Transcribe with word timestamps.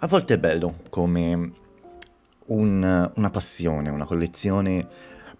A 0.00 0.06
volte 0.06 0.34
è 0.34 0.38
bello 0.38 0.76
come 0.90 1.52
un, 2.46 3.12
una 3.16 3.30
passione, 3.30 3.90
una 3.90 4.04
collezione 4.04 4.86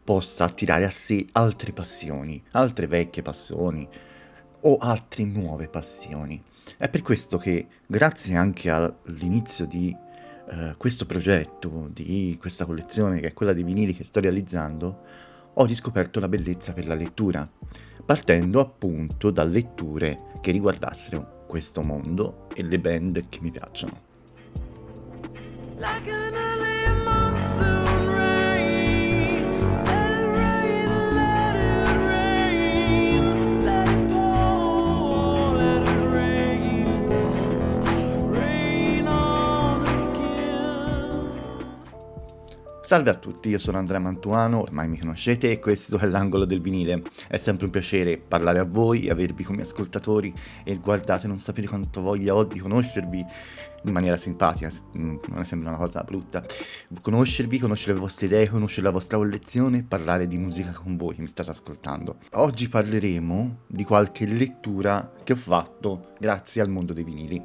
possa 0.02 0.46
attirare 0.46 0.84
a 0.84 0.90
sé 0.90 1.26
altre 1.30 1.72
passioni, 1.72 2.42
altre 2.50 2.88
vecchie 2.88 3.22
passioni 3.22 3.88
o 4.62 4.76
altre 4.78 5.22
nuove 5.22 5.68
passioni. 5.68 6.42
È 6.76 6.88
per 6.88 7.02
questo 7.02 7.38
che, 7.38 7.68
grazie 7.86 8.34
anche 8.34 8.68
all'inizio 8.68 9.64
di 9.64 9.96
eh, 10.50 10.74
questo 10.76 11.06
progetto, 11.06 11.88
di 11.92 12.36
questa 12.40 12.66
collezione 12.66 13.20
che 13.20 13.28
è 13.28 13.34
quella 13.34 13.52
dei 13.52 13.62
vinili 13.62 13.94
che 13.94 14.02
sto 14.02 14.18
realizzando, 14.18 15.04
ho 15.54 15.64
riscoperto 15.66 16.18
la 16.18 16.28
bellezza 16.28 16.72
per 16.72 16.88
la 16.88 16.96
lettura, 16.96 17.48
partendo 18.04 18.58
appunto 18.58 19.30
da 19.30 19.44
letture 19.44 20.18
che 20.40 20.50
riguardassero 20.50 21.44
questo 21.46 21.82
mondo 21.82 22.48
e 22.52 22.64
le 22.64 22.80
band 22.80 23.28
che 23.28 23.38
mi 23.40 23.52
piacciono. 23.52 24.07
like 25.80 26.08
an 26.08 26.34
alien. 26.34 26.77
Salve 42.88 43.10
a 43.10 43.16
tutti, 43.16 43.50
io 43.50 43.58
sono 43.58 43.76
Andrea 43.76 43.98
Mantuano, 43.98 44.62
ormai 44.62 44.88
mi 44.88 44.98
conoscete 44.98 45.50
e 45.50 45.58
questo 45.58 45.98
è 45.98 46.06
l'angolo 46.06 46.46
del 46.46 46.62
vinile. 46.62 47.02
È 47.28 47.36
sempre 47.36 47.66
un 47.66 47.70
piacere 47.70 48.16
parlare 48.16 48.60
a 48.60 48.64
voi, 48.64 49.10
avervi 49.10 49.44
come 49.44 49.60
ascoltatori 49.60 50.32
e 50.64 50.74
guardate, 50.76 51.26
non 51.26 51.38
sapete 51.38 51.68
quanto 51.68 52.00
voglia 52.00 52.34
ho 52.34 52.44
di 52.44 52.58
conoscervi 52.58 53.22
in 53.84 53.92
maniera 53.92 54.16
simpatica, 54.16 54.70
mm, 54.96 55.16
non 55.28 55.44
sembra 55.44 55.68
una 55.68 55.76
cosa 55.76 56.02
brutta. 56.02 56.42
Conoscervi, 57.02 57.58
conoscere 57.58 57.92
le 57.92 57.98
vostre 58.00 58.24
idee, 58.24 58.48
conoscere 58.48 58.86
la 58.86 58.92
vostra 58.92 59.18
collezione, 59.18 59.84
parlare 59.84 60.26
di 60.26 60.38
musica 60.38 60.72
con 60.72 60.96
voi 60.96 61.14
che 61.14 61.20
mi 61.20 61.28
state 61.28 61.50
ascoltando. 61.50 62.20
Oggi 62.36 62.70
parleremo 62.70 63.64
di 63.66 63.84
qualche 63.84 64.24
lettura 64.24 65.12
che 65.22 65.34
ho 65.34 65.36
fatto 65.36 66.12
grazie 66.18 66.62
al 66.62 66.70
mondo 66.70 66.94
dei 66.94 67.04
vinili. 67.04 67.44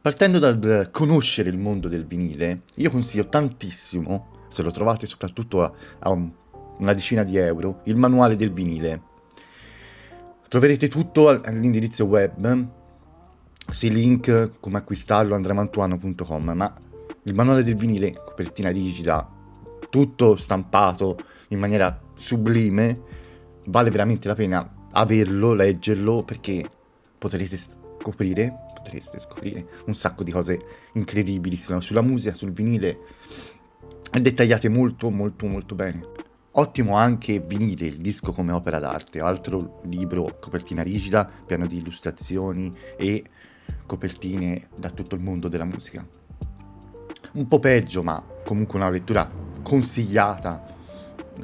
Partendo 0.00 0.40
dal 0.40 0.88
conoscere 0.90 1.48
il 1.48 1.58
mondo 1.58 1.86
del 1.86 2.04
vinile, 2.04 2.62
io 2.74 2.90
consiglio 2.90 3.28
tantissimo 3.28 4.33
se 4.54 4.62
lo 4.62 4.70
trovate 4.70 5.06
soprattutto 5.06 5.62
a, 5.62 5.72
a 5.98 6.10
un, 6.10 6.30
una 6.78 6.94
decina 6.94 7.24
di 7.24 7.36
euro, 7.36 7.80
il 7.84 7.96
manuale 7.96 8.36
del 8.36 8.52
vinile. 8.52 9.12
Troverete 10.48 10.88
tutto 10.88 11.28
all'indirizzo 11.28 12.04
web, 12.04 12.66
si 13.68 13.90
link 13.90 14.52
come 14.60 14.78
acquistarlo 14.78 15.34
andremantuano.com, 15.34 16.50
ma 16.54 16.72
il 17.24 17.34
manuale 17.34 17.64
del 17.64 17.74
vinile, 17.74 18.12
copertina 18.12 18.70
rigida, 18.70 19.28
tutto 19.90 20.36
stampato 20.36 21.18
in 21.48 21.58
maniera 21.58 22.00
sublime, 22.14 23.00
vale 23.66 23.90
veramente 23.90 24.28
la 24.28 24.34
pena 24.34 24.88
averlo, 24.92 25.54
leggerlo, 25.54 26.22
perché 26.22 26.68
potrete 27.18 27.56
scoprire, 27.56 28.54
potreste 28.74 29.18
scoprire 29.18 29.66
un 29.86 29.94
sacco 29.94 30.22
di 30.22 30.30
cose 30.30 30.60
incredibili 30.92 31.56
sulla 31.56 32.02
musica, 32.02 32.34
sul 32.34 32.52
vinile, 32.52 32.98
dettagliate 34.20 34.68
molto 34.68 35.10
molto 35.10 35.46
molto 35.46 35.74
bene. 35.74 36.06
Ottimo 36.52 36.96
anche 36.96 37.40
Vinile, 37.40 37.86
il 37.86 37.96
disco 37.96 38.32
come 38.32 38.52
opera 38.52 38.78
d'arte, 38.78 39.18
altro 39.18 39.80
libro 39.86 40.38
copertina 40.40 40.82
rigida, 40.82 41.28
pieno 41.46 41.66
di 41.66 41.78
illustrazioni 41.78 42.72
e 42.96 43.24
copertine 43.86 44.68
da 44.76 44.90
tutto 44.90 45.16
il 45.16 45.20
mondo 45.20 45.48
della 45.48 45.64
musica. 45.64 46.06
Un 47.32 47.48
po' 47.48 47.58
peggio, 47.58 48.04
ma 48.04 48.22
comunque 48.44 48.78
una 48.78 48.88
lettura 48.88 49.28
consigliata, 49.62 50.64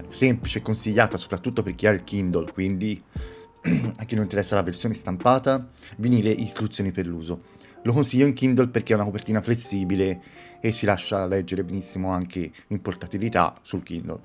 semplice 0.09 0.63
consigliata 0.63 1.17
soprattutto 1.17 1.65
per 1.65 1.75
chi 1.75 1.89
ha 1.89 1.91
il 1.91 2.05
Kindle, 2.05 2.53
quindi 2.53 3.03
a 3.97 4.05
chi 4.05 4.15
non 4.15 4.25
interessa 4.25 4.55
la 4.55 4.63
versione 4.63 4.95
stampata, 4.95 5.69
vinile 5.97 6.31
istruzioni 6.31 6.93
per 6.93 7.07
l'uso. 7.07 7.59
Lo 7.83 7.93
consiglio 7.93 8.27
in 8.27 8.35
Kindle 8.35 8.69
perché 8.69 8.93
è 8.93 8.97
una 8.97 9.05
copertina 9.05 9.41
flessibile 9.41 10.21
e 10.61 10.73
si 10.73 10.85
lascia 10.85 11.27
leggere 11.27 11.65
benissimo 11.65 12.11
anche 12.11 12.51
in 12.69 12.83
portabilità 12.83 13.59
sul 13.63 13.83
Kindle. 13.83 14.21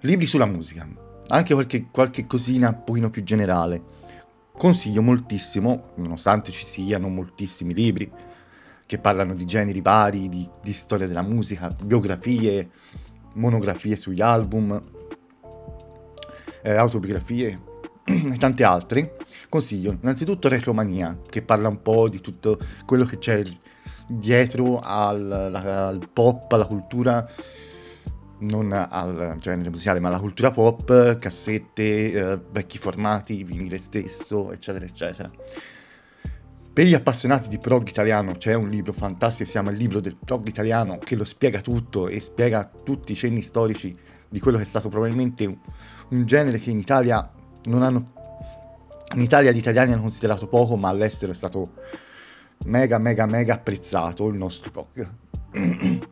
Libri 0.00 0.26
sulla 0.26 0.46
musica, 0.46 0.86
anche 1.28 1.54
qualche, 1.54 1.86
qualche 1.90 2.26
cosina 2.26 2.68
un 2.68 2.84
pochino 2.84 3.10
più 3.10 3.22
generale. 3.22 3.82
Consiglio 4.52 5.00
moltissimo, 5.00 5.92
nonostante 5.96 6.50
ci 6.50 6.66
siano 6.66 7.08
moltissimi 7.08 7.72
libri 7.72 8.10
che 8.84 8.98
parlano 8.98 9.34
di 9.34 9.46
generi 9.46 9.80
vari, 9.80 10.28
di, 10.28 10.48
di 10.62 10.72
storia 10.72 11.06
della 11.06 11.22
musica, 11.22 11.74
biografie, 11.82 12.68
monografie 13.34 13.96
sugli 13.96 14.20
album, 14.20 14.82
eh, 16.62 16.74
autobiografie, 16.74 17.60
e 18.10 18.36
tante 18.38 18.64
altre, 18.64 19.16
consiglio 19.48 19.96
innanzitutto 20.00 20.48
Retromania, 20.48 21.18
che 21.28 21.42
parla 21.42 21.68
un 21.68 21.82
po' 21.82 22.08
di 22.08 22.20
tutto 22.20 22.58
quello 22.84 23.04
che 23.04 23.18
c'è 23.18 23.42
dietro 24.06 24.80
al, 24.80 25.30
al 25.30 26.08
pop, 26.12 26.50
alla 26.52 26.66
cultura, 26.66 27.26
non 28.40 28.72
al 28.72 29.36
genere 29.38 29.70
musicale, 29.70 30.00
ma 30.00 30.08
alla 30.08 30.18
cultura 30.18 30.50
pop, 30.50 31.18
cassette, 31.18 32.12
eh, 32.12 32.40
vecchi 32.50 32.78
formati, 32.78 33.44
vinile 33.44 33.78
stesso, 33.78 34.52
eccetera, 34.52 34.84
eccetera. 34.84 35.30
Per 36.72 36.86
gli 36.86 36.94
appassionati 36.94 37.48
di 37.48 37.58
prog 37.58 37.88
italiano 37.88 38.32
c'è 38.32 38.54
un 38.54 38.68
libro 38.68 38.92
fantastico, 38.92 39.44
si 39.44 39.50
chiama 39.52 39.70
Il 39.70 39.76
libro 39.76 40.00
del 40.00 40.16
prog 40.16 40.46
italiano, 40.46 40.98
che 40.98 41.16
lo 41.16 41.24
spiega 41.24 41.60
tutto 41.60 42.08
e 42.08 42.20
spiega 42.20 42.70
tutti 42.84 43.12
i 43.12 43.16
cenni 43.16 43.42
storici 43.42 43.96
di 44.28 44.38
quello 44.40 44.56
che 44.56 44.62
è 44.62 44.66
stato 44.66 44.88
probabilmente 44.88 45.44
un, 46.08 46.24
genere 46.24 46.58
che 46.58 46.70
in 46.70 46.78
Italia 46.78 47.28
hanno... 47.64 48.12
In 49.14 49.22
Italia 49.22 49.50
gli 49.50 49.56
italiani 49.56 49.92
hanno 49.92 50.02
considerato 50.02 50.46
poco, 50.46 50.76
ma 50.76 50.88
all'estero 50.88 51.32
è 51.32 51.34
stato 51.34 51.72
mega 52.64 52.98
mega 52.98 53.24
mega 53.26 53.54
apprezzato 53.54 54.28
il 54.28 54.36
nostro 54.36 54.70
rock. 54.72 55.08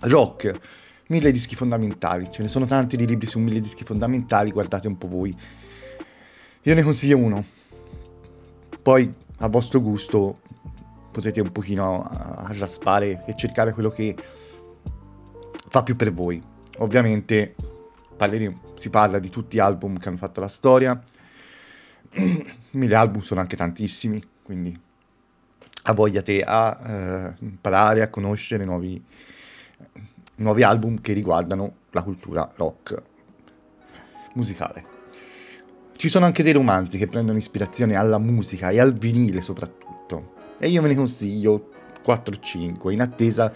rock, 0.00 0.60
mille 1.08 1.32
dischi 1.32 1.54
fondamentali, 1.54 2.30
ce 2.30 2.42
ne 2.42 2.48
sono 2.48 2.64
tanti 2.64 2.96
di 2.96 3.06
libri 3.06 3.26
su 3.26 3.38
mille 3.38 3.60
dischi 3.60 3.84
fondamentali, 3.84 4.50
guardate 4.50 4.88
un 4.88 4.98
po' 4.98 5.08
voi. 5.08 5.36
Io 6.62 6.74
ne 6.74 6.82
consiglio 6.82 7.18
uno. 7.18 7.44
Poi 8.82 9.12
a 9.38 9.48
vostro 9.48 9.80
gusto 9.80 10.40
potete 11.12 11.40
un 11.40 11.52
pochino 11.52 12.02
arraspare 12.02 13.24
e 13.26 13.36
cercare 13.36 13.72
quello 13.72 13.90
che 13.90 14.16
fa 15.68 15.82
più 15.82 15.96
per 15.96 16.12
voi. 16.12 16.42
Ovviamente 16.78 17.54
si 18.76 18.90
parla 18.90 19.18
di 19.18 19.30
tutti 19.30 19.56
gli 19.56 19.60
album 19.60 19.98
che 19.98 20.08
hanno 20.08 20.16
fatto 20.16 20.40
la 20.40 20.48
storia. 20.48 21.00
Mille 22.70 22.94
album 22.94 23.22
sono 23.22 23.40
anche 23.40 23.56
tantissimi, 23.56 24.22
quindi 24.42 24.78
a 25.88 25.92
voglia 25.92 26.22
te 26.22 26.42
a 26.42 26.78
eh, 26.84 27.34
imparare 27.40 28.02
a 28.02 28.08
conoscere 28.08 28.64
nuovi, 28.64 29.02
nuovi 30.36 30.62
album 30.62 31.00
che 31.00 31.12
riguardano 31.12 31.74
la 31.90 32.02
cultura 32.02 32.50
rock 32.56 33.02
musicale. 34.34 34.94
Ci 35.96 36.08
sono 36.08 36.26
anche 36.26 36.42
dei 36.42 36.52
romanzi 36.52 36.98
che 36.98 37.06
prendono 37.06 37.38
ispirazione 37.38 37.94
alla 37.94 38.18
musica 38.18 38.70
e 38.70 38.80
al 38.80 38.92
vinile 38.92 39.40
soprattutto. 39.40 40.34
E 40.58 40.68
io 40.68 40.82
ve 40.82 40.88
ne 40.88 40.94
consiglio 40.94 41.70
4-5 42.04 42.90
in 42.90 43.00
attesa 43.00 43.52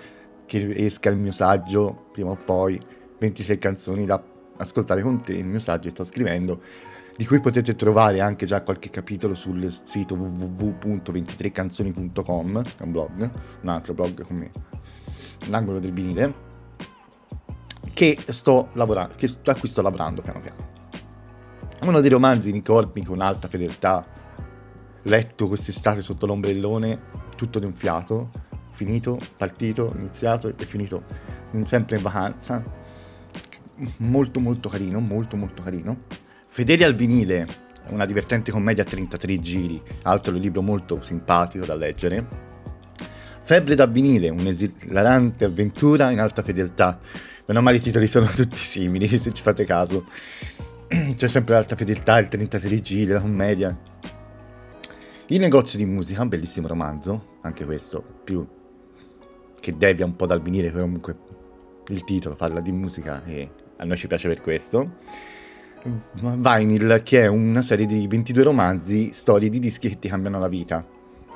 che 0.46 0.72
esca 0.74 1.10
il 1.10 1.16
mio 1.16 1.32
saggio 1.32 2.08
prima 2.12 2.30
o 2.30 2.36
poi 2.36 2.80
23 3.18 3.58
canzoni 3.58 4.06
da 4.06 4.18
ascoltare 4.60 5.02
con 5.02 5.20
te, 5.22 5.32
il 5.34 5.46
mio 5.46 5.58
saggio 5.58 5.84
che 5.84 5.90
sto 5.90 6.04
scrivendo 6.04 6.60
di 7.16 7.26
cui 7.26 7.40
potete 7.40 7.74
trovare 7.74 8.20
anche 8.20 8.46
già 8.46 8.62
qualche 8.62 8.88
capitolo 8.88 9.34
sul 9.34 9.68
sito 9.82 10.14
www.23canzoni.com, 10.14 12.62
che 12.62 12.70
è 12.78 12.82
un 12.82 12.92
blog, 12.92 13.30
un 13.60 13.68
altro 13.68 13.92
blog 13.92 14.24
come 14.24 14.50
l'angolo 15.48 15.80
del 15.80 15.92
vinile, 15.92 16.32
che 17.92 18.16
sto 18.28 18.68
lavorando, 18.72 19.16
che, 19.16 19.28
a 19.44 19.54
cui 19.54 19.68
sto 19.68 19.82
lavorando 19.82 20.22
piano 20.22 20.40
piano. 20.40 20.68
Uno 21.82 22.00
dei 22.00 22.08
romanzi 22.08 22.52
di 22.52 22.62
Corpi 22.62 23.04
con 23.04 23.20
alta 23.20 23.48
fedeltà, 23.48 24.02
letto 25.02 25.46
quest'estate 25.46 26.00
sotto 26.00 26.24
l'ombrellone, 26.24 26.98
tutto 27.36 27.58
di 27.58 27.66
un 27.66 27.74
fiato, 27.74 28.30
finito, 28.70 29.18
partito, 29.36 29.92
iniziato 29.94 30.54
e 30.56 30.64
finito 30.64 31.02
sempre 31.64 31.96
in 31.96 32.02
vacanza. 32.02 32.79
Molto 33.98 34.40
molto 34.40 34.68
carino, 34.68 35.00
molto 35.00 35.36
molto 35.36 35.62
carino 35.62 36.04
Fedeli 36.52 36.82
al 36.82 36.96
vinile, 36.96 37.46
una 37.90 38.04
divertente 38.04 38.50
commedia 38.50 38.82
a 38.82 38.86
33 38.86 39.38
giri, 39.38 39.80
altro 40.02 40.34
libro 40.34 40.62
molto 40.62 41.00
simpatico 41.00 41.64
da 41.64 41.76
leggere. 41.76 42.26
Febbre 43.40 43.76
da 43.76 43.86
vinile, 43.86 44.30
un'esilarante 44.30 45.44
avventura 45.44 46.10
in 46.10 46.18
alta 46.18 46.42
fedeltà. 46.42 46.98
Meno 47.46 47.62
male 47.62 47.76
i 47.76 47.80
titoli 47.80 48.08
sono 48.08 48.26
tutti 48.34 48.56
simili, 48.56 49.06
se 49.16 49.32
ci 49.32 49.42
fate 49.42 49.64
caso. 49.64 50.06
C'è 50.88 51.28
sempre 51.28 51.54
l'alta 51.54 51.76
fedeltà, 51.76 52.18
il 52.18 52.26
33 52.26 52.80
giri, 52.80 53.12
la 53.12 53.20
commedia. 53.20 53.78
Il 55.26 55.38
negozio 55.38 55.78
di 55.78 55.86
musica, 55.86 56.22
un 56.22 56.28
bellissimo 56.28 56.66
romanzo, 56.66 57.38
anche 57.42 57.64
questo, 57.64 58.04
più 58.24 58.44
che 59.60 59.76
devia 59.76 60.04
un 60.04 60.16
po' 60.16 60.26
dal 60.26 60.42
vinile, 60.42 60.72
comunque 60.72 61.16
il 61.86 62.02
titolo 62.02 62.34
parla 62.34 62.60
di 62.60 62.72
musica 62.72 63.22
e 63.24 63.48
a 63.80 63.84
noi 63.84 63.96
ci 63.96 64.06
piace 64.06 64.28
per 64.28 64.40
questo. 64.40 64.96
Vinyl, 66.12 67.00
che 67.02 67.22
è 67.22 67.26
una 67.26 67.62
serie 67.62 67.86
di 67.86 68.06
22 68.06 68.42
romanzi, 68.42 69.12
storie 69.12 69.48
di 69.48 69.58
dischi 69.58 69.88
che 69.88 69.98
ti 69.98 70.08
cambiano 70.08 70.38
la 70.38 70.48
vita. 70.48 70.86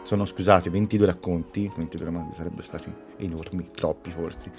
Sono, 0.02 0.26
scusate, 0.26 0.68
22 0.68 1.06
racconti, 1.06 1.70
22 1.74 2.04
romanzi 2.04 2.36
sarebbero 2.36 2.62
stati 2.62 2.92
enormi, 3.16 3.70
troppi 3.74 4.10
forse. 4.10 4.52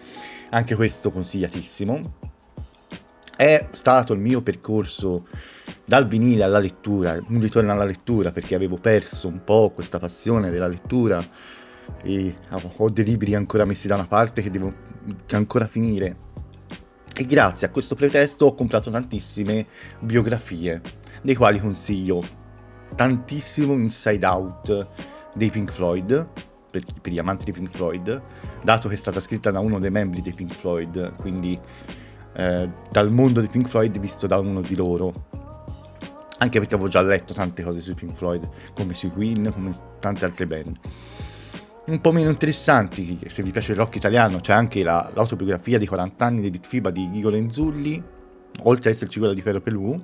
Anche 0.50 0.74
questo 0.76 1.12
consigliatissimo. 1.12 2.34
È 3.38 3.68
stato 3.72 4.14
il 4.14 4.20
mio 4.20 4.42
percorso 4.42 5.28
dal 5.86 6.08
vinile 6.08 6.44
alla 6.44 6.58
lettura, 6.58 7.22
un 7.28 7.40
ritorno 7.40 7.72
alla 7.72 7.84
lettura 7.84 8.32
perché 8.32 8.56
avevo 8.56 8.78
perso 8.78 9.28
un 9.28 9.44
po' 9.44 9.72
questa 9.76 10.00
passione 10.00 10.50
della 10.50 10.68
lettura 10.68 11.24
e 12.02 12.36
ho 12.78 12.90
dei 12.90 13.04
libri 13.04 13.36
ancora 13.36 13.66
messi 13.66 13.88
da 13.88 13.96
una 13.96 14.08
parte 14.08 14.42
che 14.42 14.50
devo 14.50 14.74
ancora 15.32 15.68
finire. 15.68 16.26
E 17.18 17.26
grazie 17.26 17.68
a 17.68 17.70
questo 17.70 17.96
pretesto 17.96 18.46
ho 18.46 18.56
comprato 18.56 18.92
tantissime 18.92 19.68
biografie, 20.00 20.82
dei 21.22 21.34
quali 21.34 21.62
consiglio 21.62 22.22
tantissimo 22.94 23.72
Inside 23.72 24.26
Out 24.26 24.88
dei 25.34 25.50
Pink 25.50 25.72
Floyd, 25.72 26.28
per, 26.70 26.84
per 27.02 27.14
gli 27.14 27.18
amanti 27.18 27.46
di 27.46 27.54
Pink 27.54 27.70
Floyd, 27.70 28.22
dato 28.62 28.90
che 28.90 28.96
è 28.96 28.98
stata 28.98 29.22
scritta 29.22 29.50
da 29.50 29.60
uno 29.60 29.80
dei 29.80 29.92
membri 29.92 30.22
dei 30.22 30.34
Pink 30.34 30.56
Floyd, 30.56 31.16
quindi 31.16 31.58
eh, 32.34 32.70
dal 32.92 33.12
mondo 33.14 33.40
di 33.40 33.48
Pink 33.48 33.70
Floyd 33.70 33.98
visto 33.98 34.28
da 34.28 34.38
uno 34.38 34.60
di 34.60 34.76
loro. 34.76 35.14
Anche 36.40 36.60
perché 36.60 36.76
avevo 36.76 36.90
già 36.90 37.02
letto 37.02 37.34
tante 37.34 37.64
cose 37.64 37.80
sui 37.80 37.94
Pink 37.94 38.14
Floyd, 38.14 38.46
come 38.74 38.94
sui 38.94 39.10
Queen, 39.10 39.52
come 39.54 39.72
tante 40.02 40.26
altre 40.26 40.46
band. 40.46 40.80
Un 41.88 42.02
po' 42.02 42.12
meno 42.12 42.32
interessanti, 42.32 43.20
se 43.28 43.44
vi 43.44 43.52
piace 43.52 43.74
il 43.74 43.78
rock 43.78 43.98
italiano, 43.98 44.40
c'è 44.40 44.54
anche 44.54 44.82
la, 44.82 45.12
l'autobiografia 45.14 45.78
di 45.78 45.86
40 45.86 46.26
anni 46.26 46.42
di 46.42 46.50
Ditfiba 46.50 46.90
di 46.90 47.08
Ghigo 47.12 47.30
Lenzulli, 47.30 48.04
oltre 48.64 48.90
ad 48.90 48.96
esserci 48.96 49.20
quella 49.20 49.36
di 49.36 49.44
Piero 49.44 49.62
Pelù. 49.62 50.04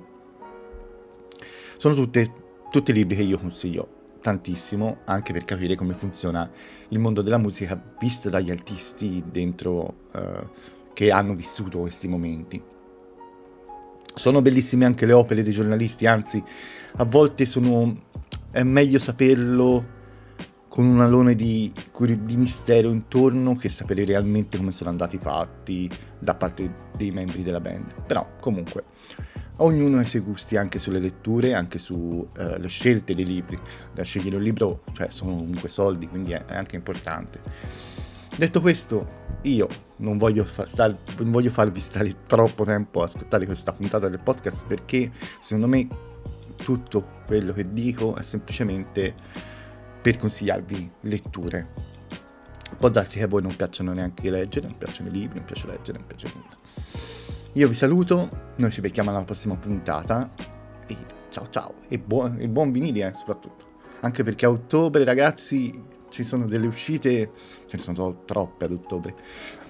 Sono 1.76 1.94
tutte, 1.94 2.32
tutti 2.70 2.92
libri 2.92 3.16
che 3.16 3.22
io 3.22 3.36
consiglio 3.36 3.88
tantissimo, 4.20 4.98
anche 5.06 5.32
per 5.32 5.44
capire 5.44 5.74
come 5.74 5.94
funziona 5.94 6.48
il 6.90 7.00
mondo 7.00 7.20
della 7.20 7.38
musica 7.38 7.82
vista 7.98 8.28
dagli 8.28 8.52
artisti 8.52 9.20
dentro 9.26 10.08
eh, 10.12 10.46
che 10.92 11.10
hanno 11.10 11.34
vissuto 11.34 11.80
questi 11.80 12.06
momenti. 12.06 12.62
Sono 14.14 14.40
bellissime 14.40 14.84
anche 14.84 15.04
le 15.04 15.14
opere 15.14 15.42
dei 15.42 15.52
giornalisti, 15.52 16.06
anzi 16.06 16.40
a 16.94 17.04
volte 17.04 17.44
sono... 17.44 18.04
è 18.52 18.62
meglio 18.62 19.00
saperlo 19.00 20.00
con 20.72 20.86
un 20.86 21.02
alone 21.02 21.34
di, 21.34 21.70
di, 22.00 22.36
mistero 22.38 22.88
intorno 22.88 23.54
che 23.56 23.68
sapere 23.68 24.06
realmente 24.06 24.56
come 24.56 24.70
sono 24.70 24.88
andati 24.88 25.18
fatti 25.18 25.86
da 26.18 26.34
parte 26.34 26.88
dei 26.96 27.10
membri 27.10 27.42
della 27.42 27.60
band. 27.60 27.92
Però 28.06 28.26
comunque 28.40 28.84
ognuno 29.56 29.98
ha 29.98 30.00
i 30.00 30.06
suoi 30.06 30.22
gusti 30.22 30.56
anche 30.56 30.78
sulle 30.78 30.98
letture, 30.98 31.52
anche 31.52 31.76
sulle 31.76 32.30
uh, 32.56 32.68
scelte 32.68 33.14
dei 33.14 33.26
libri. 33.26 33.58
Da 33.92 34.02
scegliere 34.02 34.36
un 34.36 34.42
libro, 34.42 34.82
cioè 34.94 35.10
sono 35.10 35.36
comunque 35.36 35.68
soldi, 35.68 36.08
quindi 36.08 36.32
è, 36.32 36.42
è 36.46 36.56
anche 36.56 36.76
importante. 36.76 37.40
Detto 38.34 38.62
questo, 38.62 39.06
io 39.42 39.68
non 39.96 40.16
voglio, 40.16 40.46
fa- 40.46 40.64
star- 40.64 40.96
non 41.18 41.32
voglio 41.32 41.50
farvi 41.50 41.80
stare 41.80 42.22
troppo 42.26 42.64
tempo 42.64 43.02
a 43.02 43.04
ascoltare 43.04 43.44
questa 43.44 43.74
puntata 43.74 44.08
del 44.08 44.20
podcast 44.20 44.64
perché 44.66 45.12
secondo 45.42 45.66
me 45.66 45.86
tutto 46.64 47.20
quello 47.26 47.52
che 47.52 47.74
dico 47.74 48.16
è 48.16 48.22
semplicemente 48.22 49.50
per 50.02 50.18
consigliarvi 50.18 50.90
letture. 51.02 51.68
Può 52.76 52.88
darsi 52.88 53.18
che 53.18 53.24
a 53.24 53.28
voi 53.28 53.42
non 53.42 53.54
piacciono 53.54 53.92
neanche 53.92 54.28
leggere, 54.28 54.66
non 54.66 54.76
piacciono 54.76 55.08
i 55.08 55.12
libri, 55.12 55.36
non 55.36 55.46
piace 55.46 55.66
leggere, 55.68 55.98
non 55.98 56.06
piace 56.06 56.32
nulla. 56.34 56.56
Io 57.52 57.68
vi 57.68 57.74
saluto, 57.74 58.28
noi 58.56 58.70
ci 58.70 58.80
becchiamo 58.80 59.10
alla 59.10 59.24
prossima 59.24 59.54
puntata 59.56 60.30
e 60.86 60.96
ciao 61.28 61.48
ciao 61.50 61.74
e 61.88 61.98
buon, 61.98 62.38
e 62.40 62.48
buon 62.48 62.72
vinile 62.72 63.06
eh, 63.06 63.12
soprattutto. 63.14 63.70
Anche 64.00 64.24
perché 64.24 64.46
a 64.46 64.50
ottobre 64.50 65.04
ragazzi 65.04 65.80
ci 66.08 66.24
sono 66.24 66.46
delle 66.46 66.66
uscite, 66.66 67.30
ce 67.66 67.76
ne 67.76 67.82
sono 67.82 68.24
troppe 68.24 68.64
ad 68.64 68.72
ottobre, 68.72 69.14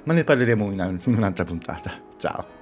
ma 0.04 0.14
ne 0.14 0.24
parleremo 0.24 0.70
in, 0.70 1.00
in 1.04 1.14
un'altra 1.14 1.44
puntata. 1.44 1.92
Ciao! 2.16 2.61